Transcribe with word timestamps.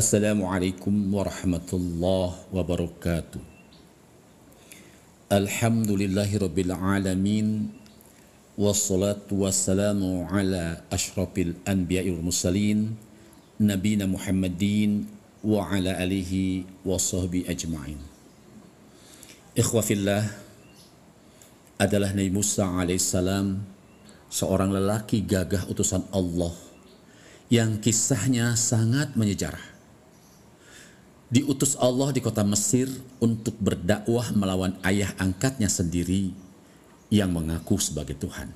Assalamualaikum 0.00 1.12
warahmatullahi 1.12 2.48
wabarakatuh. 2.56 3.36
Alhamdulillahi 5.28 6.40
wassalatu 8.56 9.44
wassalamu 9.44 10.24
ala 10.24 10.80
ashrafil 10.88 11.52
anbiya'i 11.68 12.16
wal 12.16 12.32
mursalin 12.32 12.96
nabina 13.60 14.08
Muhammadin 14.08 15.04
wa 15.44 15.68
ala 15.68 15.92
alihi 16.00 16.64
wa 16.80 16.96
sahbihi 16.96 17.52
ajma'in. 17.52 18.00
Ikhwafillah 19.52 20.32
adalah 21.76 22.16
Nabi 22.16 22.32
Musa 22.32 22.64
alaihissalam 22.64 23.68
seorang 24.32 24.72
lelaki 24.72 25.20
gagah 25.20 25.68
utusan 25.68 26.08
Allah 26.08 26.56
yang 27.52 27.76
kisahnya 27.84 28.56
sangat 28.56 29.12
menyejarah. 29.12 29.69
Diutus 31.30 31.78
Allah 31.78 32.10
di 32.10 32.18
kota 32.18 32.42
Mesir 32.42 32.90
untuk 33.22 33.54
berdakwah 33.62 34.34
melawan 34.34 34.74
ayah 34.82 35.14
angkatnya 35.14 35.70
sendiri 35.70 36.34
yang 37.06 37.30
mengaku 37.30 37.78
sebagai 37.78 38.18
Tuhan. 38.18 38.50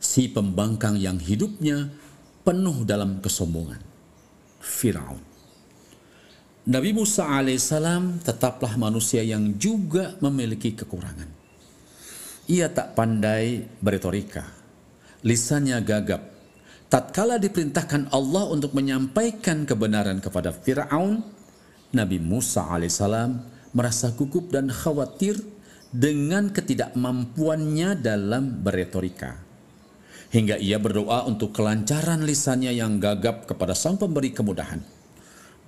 Si 0.00 0.32
pembangkang 0.32 0.96
yang 0.96 1.20
hidupnya 1.20 1.92
penuh 2.40 2.88
dalam 2.88 3.20
kesombongan. 3.20 3.84
Firaun. 4.64 5.20
Nabi 6.68 6.96
Musa 6.96 7.28
alaihissalam 7.28 8.24
tetaplah 8.24 8.76
manusia 8.80 9.20
yang 9.20 9.56
juga 9.60 10.16
memiliki 10.24 10.72
kekurangan. 10.72 11.28
Ia 12.48 12.72
tak 12.72 12.96
pandai 12.96 13.68
beretorika, 13.80 14.44
lisannya 15.20 15.80
gagap, 15.84 16.24
tatkala 16.88 17.36
diperintahkan 17.36 18.08
Allah 18.08 18.48
untuk 18.48 18.72
menyampaikan 18.72 19.68
kebenaran 19.68 20.20
kepada 20.20 20.52
Firaun, 20.52 21.24
Nabi 21.94 22.18
Musa 22.20 22.68
alaihissalam 22.68 23.40
merasa 23.72 24.12
gugup 24.12 24.52
dan 24.52 24.68
khawatir 24.68 25.40
dengan 25.88 26.52
ketidakmampuannya 26.52 27.96
dalam 27.96 28.60
beretorika. 28.60 29.40
Hingga 30.28 30.60
ia 30.60 30.76
berdoa 30.76 31.24
untuk 31.24 31.56
kelancaran 31.56 32.20
lisannya 32.20 32.76
yang 32.76 33.00
gagap 33.00 33.48
kepada 33.48 33.72
sang 33.72 33.96
pemberi 33.96 34.36
kemudahan. 34.36 34.84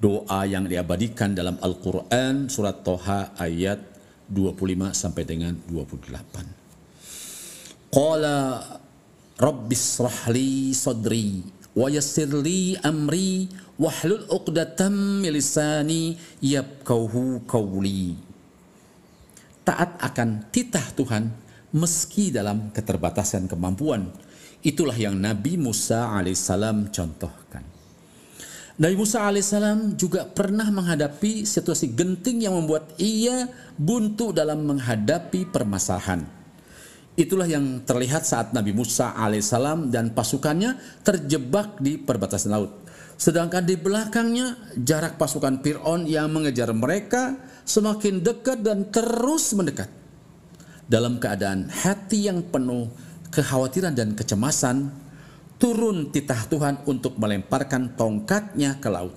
Doa 0.00 0.44
yang 0.44 0.68
diabadikan 0.68 1.32
dalam 1.32 1.56
Al-Quran 1.60 2.48
surat 2.52 2.84
Toha 2.84 3.32
ayat 3.40 3.80
25 4.28 4.92
sampai 4.92 5.24
dengan 5.24 5.56
28. 5.68 7.88
Qala 7.88 8.60
Rabbis 9.40 10.04
rahli 10.04 10.76
yassirli 11.76 12.74
amri 12.82 13.46
wahlul 13.78 14.26
uqdatam 14.26 15.22
milisani 15.22 16.18
yabkauhu 16.42 17.46
qawli. 17.46 18.18
Taat 19.62 20.00
akan 20.02 20.50
titah 20.50 20.86
Tuhan 20.98 21.30
meski 21.70 22.34
dalam 22.34 22.74
keterbatasan 22.74 23.46
kemampuan. 23.46 24.10
Itulah 24.60 24.96
yang 24.98 25.16
Nabi 25.16 25.56
Musa 25.56 26.10
alaihissalam 26.10 26.90
contohkan. 26.92 27.64
Nabi 28.80 28.96
Musa 28.96 29.24
alaihissalam 29.24 29.94
juga 29.94 30.24
pernah 30.26 30.66
menghadapi 30.68 31.44
situasi 31.44 31.92
genting 31.92 32.44
yang 32.44 32.56
membuat 32.56 32.96
ia 32.96 33.48
buntu 33.76 34.32
dalam 34.32 34.64
menghadapi 34.64 35.48
permasalahan 35.48 36.39
Itulah 37.18 37.46
yang 37.50 37.82
terlihat 37.82 38.22
saat 38.22 38.54
Nabi 38.54 38.70
Musa 38.70 39.12
alaihissalam 39.12 39.90
dan 39.90 40.14
pasukannya 40.14 41.02
terjebak 41.02 41.82
di 41.82 41.98
perbatasan 41.98 42.52
laut. 42.54 42.72
Sedangkan 43.20 43.66
di 43.66 43.76
belakangnya 43.76 44.56
jarak 44.80 45.20
pasukan 45.20 45.60
Fir'aun 45.60 46.08
yang 46.08 46.32
mengejar 46.32 46.72
mereka 46.72 47.36
semakin 47.68 48.24
dekat 48.24 48.64
dan 48.64 48.88
terus 48.88 49.52
mendekat. 49.52 49.92
Dalam 50.88 51.20
keadaan 51.20 51.68
hati 51.68 52.30
yang 52.30 52.40
penuh 52.48 52.88
kekhawatiran 53.28 53.92
dan 53.92 54.16
kecemasan, 54.16 54.88
turun 55.60 56.08
titah 56.08 56.48
Tuhan 56.48 56.88
untuk 56.88 57.20
melemparkan 57.20 57.92
tongkatnya 57.94 58.80
ke 58.80 58.88
laut. 58.88 59.14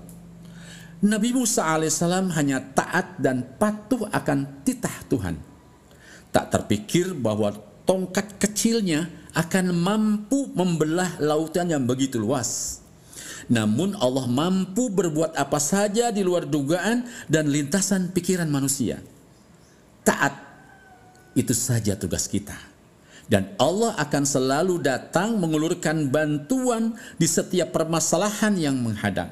Nabi 1.03 1.31
Musa 1.31 1.72
alaihissalam 1.72 2.31
hanya 2.35 2.59
taat 2.75 3.19
dan 3.19 3.44
patuh 3.56 4.07
akan 4.12 4.67
titah 4.67 4.97
Tuhan. 5.07 5.35
Tak 6.31 6.51
terpikir 6.51 7.16
bahwa 7.16 7.56
tongkat 7.83 8.39
kecilnya 8.39 9.07
akan 9.33 9.73
mampu 9.73 10.49
membelah 10.53 11.17
lautan 11.19 11.73
yang 11.73 11.83
begitu 11.83 12.21
luas. 12.21 12.81
Namun 13.51 13.97
Allah 13.99 14.23
mampu 14.29 14.88
berbuat 14.88 15.35
apa 15.35 15.59
saja 15.59 16.13
di 16.13 16.23
luar 16.23 16.47
dugaan 16.47 17.03
dan 17.27 17.51
lintasan 17.51 18.13
pikiran 18.16 18.47
manusia. 18.47 19.03
Taat 20.07 20.31
itu 21.35 21.51
saja 21.51 21.97
tugas 21.99 22.29
kita. 22.29 22.55
Dan 23.27 23.55
Allah 23.55 23.95
akan 23.97 24.23
selalu 24.27 24.83
datang 24.83 25.39
mengulurkan 25.39 26.11
bantuan 26.11 26.93
di 27.16 27.23
setiap 27.23 27.72
permasalahan 27.72 28.53
yang 28.59 28.75
menghadang. 28.77 29.31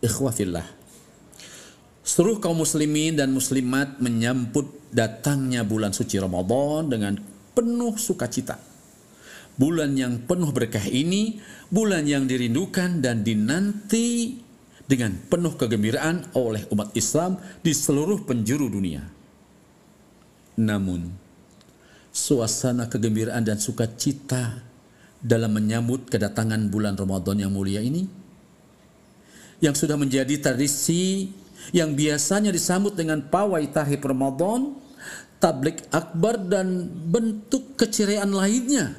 Ikhwafillah. 0.00 0.83
Seluruh 2.04 2.36
kaum 2.36 2.60
muslimin 2.60 3.16
dan 3.16 3.32
muslimat 3.32 3.96
menyambut 3.96 4.68
datangnya 4.92 5.64
bulan 5.64 5.96
suci 5.96 6.20
Ramadan 6.20 6.92
dengan 6.92 7.16
penuh 7.56 7.96
sukacita. 7.96 8.60
Bulan 9.56 9.96
yang 9.96 10.20
penuh 10.28 10.52
berkah 10.52 10.84
ini, 10.84 11.40
bulan 11.72 12.04
yang 12.04 12.28
dirindukan 12.28 13.00
dan 13.00 13.24
dinanti 13.24 14.36
dengan 14.84 15.16
penuh 15.32 15.56
kegembiraan 15.56 16.36
oleh 16.36 16.68
umat 16.76 16.92
Islam 16.92 17.40
di 17.64 17.72
seluruh 17.72 18.28
penjuru 18.28 18.68
dunia. 18.68 19.00
Namun, 20.60 21.08
suasana 22.12 22.84
kegembiraan 22.92 23.48
dan 23.48 23.56
sukacita 23.56 24.60
dalam 25.24 25.56
menyambut 25.56 26.12
kedatangan 26.12 26.68
bulan 26.68 27.00
Ramadan 27.00 27.40
yang 27.40 27.52
mulia 27.56 27.80
ini 27.80 28.04
yang 29.64 29.72
sudah 29.72 29.96
menjadi 29.96 30.36
tradisi 30.36 31.32
yang 31.70 31.96
biasanya 31.96 32.50
disambut 32.50 32.98
dengan 32.98 33.22
pawai 33.24 33.64
tahib 33.70 34.04
Ramadan 34.04 34.76
tablik 35.38 35.84
akbar 35.92 36.40
dan 36.40 36.88
bentuk 37.08 37.76
keceriaan 37.76 38.32
lainnya 38.32 38.96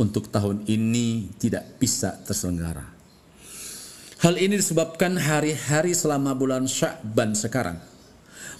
untuk 0.00 0.32
tahun 0.32 0.64
ini 0.64 1.36
tidak 1.36 1.76
bisa 1.76 2.16
terselenggara. 2.24 2.84
Hal 4.20 4.36
ini 4.36 4.60
disebabkan 4.60 5.16
hari-hari 5.16 5.96
selama 5.96 6.36
bulan 6.36 6.68
Sya'ban 6.68 7.32
sekarang. 7.32 7.80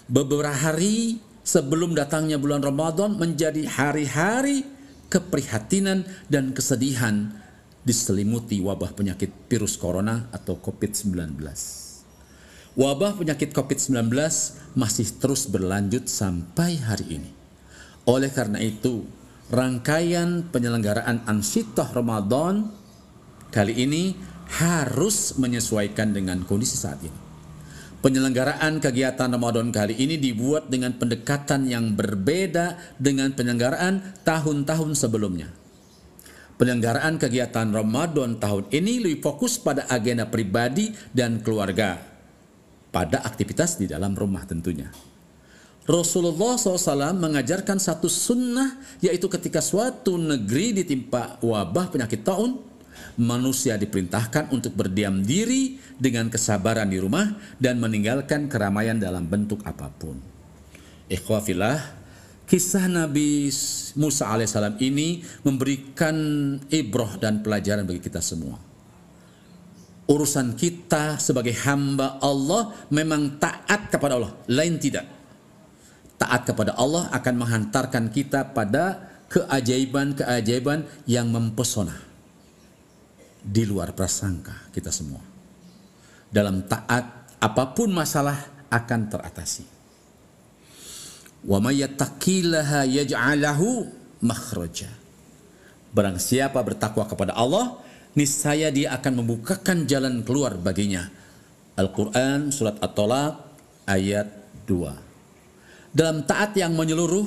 Beberapa 0.09 0.57
hari 0.57 1.21
sebelum 1.45 1.93
datangnya 1.93 2.41
bulan 2.41 2.65
Ramadan 2.65 3.17
menjadi 3.17 3.69
hari-hari 3.69 4.65
keprihatinan 5.13 6.09
dan 6.33 6.57
kesedihan 6.57 7.29
diselimuti 7.85 8.61
wabah 8.61 8.97
penyakit 8.97 9.33
virus 9.53 9.77
corona 9.77 10.33
atau 10.33 10.57
COVID-19 10.61 11.37
wabah 12.81 13.21
penyakit 13.21 13.53
COVID-19 13.53 14.09
masih 14.73 15.07
terus 15.21 15.45
berlanjut 15.53 16.09
sampai 16.09 16.81
hari 16.81 17.21
ini. 17.21 17.31
Oleh 18.09 18.33
karena 18.33 18.57
itu, 18.57 19.05
rangkaian 19.53 20.49
penyelenggaraan 20.49 21.29
Ansitah 21.29 21.93
Ramadan 21.93 22.73
kali 23.53 23.85
ini 23.85 24.17
harus 24.57 25.37
menyesuaikan 25.37 26.17
dengan 26.17 26.41
kondisi 26.49 26.81
saat 26.81 27.05
ini. 27.05 27.29
Penyelenggaraan 28.01 28.81
kegiatan 28.81 29.29
Ramadan 29.29 29.69
kali 29.69 29.93
ini 30.01 30.17
dibuat 30.17 30.73
dengan 30.73 30.97
pendekatan 30.97 31.69
yang 31.69 31.93
berbeda 31.93 32.97
dengan 32.97 33.37
penyelenggaraan 33.37 34.25
tahun-tahun 34.25 34.97
sebelumnya. 34.97 35.53
Penyelenggaraan 36.57 37.21
kegiatan 37.21 37.69
Ramadan 37.69 38.41
tahun 38.41 38.73
ini 38.73 39.05
lebih 39.05 39.21
fokus 39.21 39.61
pada 39.61 39.85
agenda 39.93 40.25
pribadi 40.33 40.97
dan 41.13 41.45
keluarga 41.45 42.10
pada 42.91 43.23
aktivitas 43.23 43.79
di 43.79 43.87
dalam 43.87 44.13
rumah 44.15 44.43
tentunya. 44.45 44.91
Rasulullah 45.91 46.55
SAW 46.55 47.17
mengajarkan 47.19 47.81
satu 47.83 48.07
sunnah 48.07 48.79
yaitu 49.03 49.27
ketika 49.27 49.59
suatu 49.59 50.15
negeri 50.21 50.77
ditimpa 50.83 51.43
wabah 51.43 51.91
penyakit 51.91 52.23
taun, 52.23 52.63
manusia 53.19 53.75
diperintahkan 53.75 54.55
untuk 54.55 54.77
berdiam 54.77 55.25
diri 55.25 55.81
dengan 55.99 56.31
kesabaran 56.31 56.87
di 56.87 57.01
rumah 57.03 57.35
dan 57.59 57.83
meninggalkan 57.83 58.47
keramaian 58.47 59.03
dalam 59.03 59.27
bentuk 59.27 59.67
apa 59.67 59.91
pun. 59.91 60.15
Ikhwafillah, 61.11 61.81
kisah 62.47 62.87
Nabi 62.87 63.51
Musa 63.99 64.31
alaihissalam 64.31 64.79
ini 64.79 65.27
memberikan 65.43 66.15
ibroh 66.71 67.19
dan 67.19 67.43
pelajaran 67.43 67.83
bagi 67.83 67.99
kita 67.99 68.23
semua 68.23 68.70
urusan 70.11 70.59
kita 70.59 71.23
sebagai 71.23 71.55
hamba 71.63 72.19
Allah 72.19 72.75
memang 72.91 73.39
taat 73.39 73.95
kepada 73.95 74.19
Allah, 74.19 74.35
lain 74.51 74.75
tidak. 74.83 75.07
Taat 76.19 76.51
kepada 76.51 76.75
Allah 76.75 77.07
akan 77.15 77.35
menghantarkan 77.39 78.11
kita 78.11 78.51
pada 78.51 79.09
keajaiban-keajaiban 79.31 81.07
yang 81.07 81.31
mempesona 81.31 81.95
di 83.41 83.63
luar 83.65 83.95
prasangka 83.95 84.69
kita 84.75 84.91
semua. 84.91 85.23
dalam 86.31 86.63
taat 86.63 87.35
apa 87.43 87.75
pun 87.75 87.91
masalah 87.91 88.39
akan 88.71 89.01
teratasi. 89.11 89.67
Wa 91.43 91.59
may 91.59 91.83
yattaqillaha 91.83 92.87
yaj'alahu 92.87 93.91
makhraja. 94.23 94.87
Barang 95.91 96.23
siapa 96.23 96.63
bertakwa 96.63 97.03
kepada 97.03 97.35
Allah, 97.35 97.83
niscaya 98.15 98.73
dia 98.75 98.95
akan 98.97 99.23
membukakan 99.23 99.87
jalan 99.87 100.23
keluar 100.27 100.59
baginya. 100.59 101.07
Al-Quran 101.79 102.51
Surat 102.53 102.77
At-Tolak 102.83 103.35
ayat 103.89 104.29
2. 104.67 105.95
Dalam 105.97 106.23
taat 106.23 106.55
yang 106.55 106.77
menyeluruh, 106.77 107.27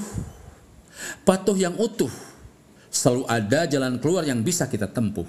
patuh 1.27 1.57
yang 1.57 1.75
utuh, 1.75 2.11
selalu 2.87 3.23
ada 3.27 3.67
jalan 3.67 3.99
keluar 3.99 4.23
yang 4.23 4.39
bisa 4.45 4.69
kita 4.69 4.87
tempuh. 4.87 5.27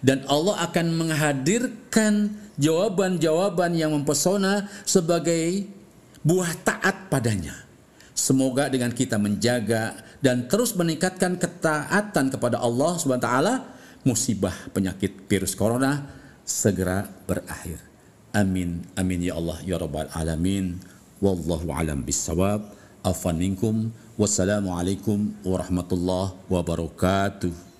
Dan 0.00 0.24
Allah 0.26 0.64
akan 0.68 0.86
menghadirkan 0.96 2.34
jawaban-jawaban 2.58 3.76
yang 3.76 3.94
mempesona 3.94 4.66
sebagai 4.82 5.68
buah 6.24 6.50
taat 6.64 7.12
padanya. 7.12 7.54
Semoga 8.14 8.72
dengan 8.72 8.94
kita 8.94 9.20
menjaga 9.20 10.00
dan 10.24 10.48
terus 10.48 10.72
meningkatkan 10.72 11.36
ketaatan 11.36 12.32
kepada 12.32 12.56
Allah 12.62 12.96
Subhanahu 12.96 13.20
wa 13.20 13.28
taala, 13.28 13.54
musibah 14.04 14.54
penyakit 14.70 15.26
virus 15.26 15.56
corona 15.56 16.06
segera 16.44 17.08
berakhir. 17.24 17.80
Amin 18.36 18.84
amin 18.94 19.20
ya 19.24 19.34
Allah 19.40 19.58
ya 19.64 19.80
rabbal 19.80 20.12
alamin. 20.12 20.78
Wallahu 21.18 21.72
alam 21.72 22.04
bisawab. 22.04 22.70
Afan 23.04 23.40
minkum. 23.40 23.90
Wassalamualaikum 24.14 25.34
warahmatullahi 25.42 26.38
wabarakatuh. 26.46 27.73